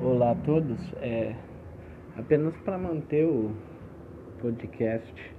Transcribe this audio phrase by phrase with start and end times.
[0.00, 0.78] Olá a todos.
[1.02, 1.34] É
[2.16, 3.50] apenas para manter o
[4.40, 5.34] podcast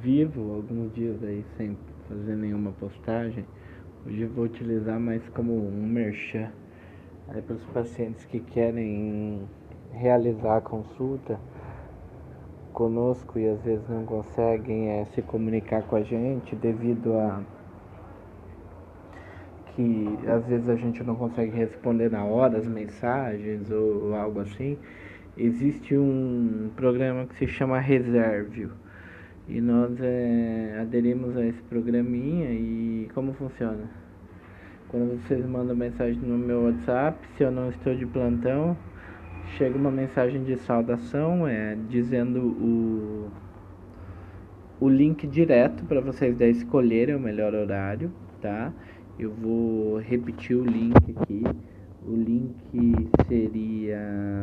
[0.00, 3.46] vivo alguns dias aí sem fazer nenhuma postagem.
[4.04, 6.50] Hoje eu vou utilizar mais como um merchan
[7.28, 9.48] aí para os pacientes que querem
[9.92, 11.38] realizar a consulta
[12.72, 17.44] conosco e às vezes não conseguem é, se comunicar com a gente devido a
[19.76, 24.78] que às vezes a gente não consegue responder na hora as mensagens ou, algo assim,
[25.36, 28.70] existe um programa que se chama Reservio.
[29.46, 33.88] E nós é, aderimos a esse programinha e como funciona?
[34.88, 38.76] Quando vocês mandam mensagem no meu WhatsApp, se eu não estou de plantão,
[39.58, 43.30] chega uma mensagem de saudação, é, dizendo o,
[44.80, 48.72] o link direto para vocês escolherem o melhor horário, tá?
[49.18, 51.42] Eu vou repetir o link aqui.
[52.06, 54.42] O link seria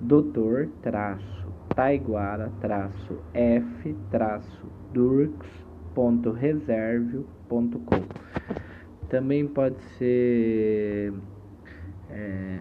[0.00, 4.66] doutor traço taiguara traço f traço
[9.08, 11.12] Também pode ser
[12.08, 12.60] é,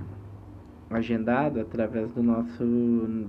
[0.89, 2.63] agendado através do nosso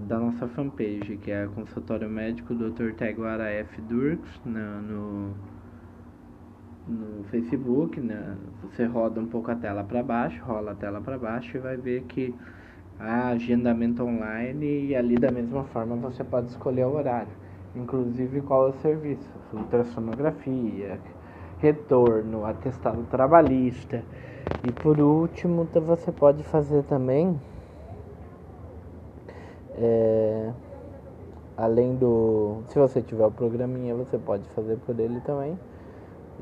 [0.09, 2.95] da nossa fanpage, que é consultório médico Dr.
[2.97, 5.35] Taiguara F Durks no no
[7.31, 8.37] Facebook, né?
[8.63, 11.77] Você roda um pouco a tela para baixo, rola a tela para baixo e vai
[11.77, 12.35] ver que
[12.99, 17.33] há agendamento online e ali da mesma forma você pode escolher o horário,
[17.75, 20.99] inclusive qual é o serviço, ultrassonografia,
[21.59, 24.03] retorno, atestado trabalhista.
[24.67, 27.41] E por último, você pode fazer também
[29.77, 30.53] é,
[31.57, 35.59] além do se você tiver o programinha, você pode fazer por ele também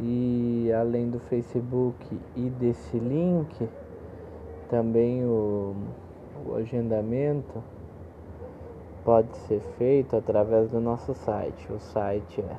[0.01, 3.69] e além do Facebook e desse link,
[4.69, 5.75] também o,
[6.47, 7.61] o agendamento
[9.05, 11.67] pode ser feito através do nosso site.
[11.73, 12.57] O site é